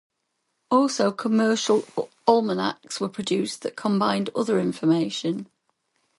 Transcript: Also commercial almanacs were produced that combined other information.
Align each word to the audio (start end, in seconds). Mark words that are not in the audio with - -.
Also 0.71 1.11
commercial 1.11 1.85
almanacs 2.27 2.99
were 2.99 3.07
produced 3.07 3.61
that 3.61 3.75
combined 3.75 4.31
other 4.35 4.59
information. 4.59 5.47